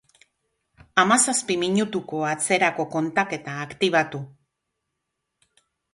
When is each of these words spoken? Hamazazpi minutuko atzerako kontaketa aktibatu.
Hamazazpi 1.01 1.57
minutuko 1.65 2.23
atzerako 2.29 2.85
kontaketa 2.95 3.55
aktibatu. 3.67 4.23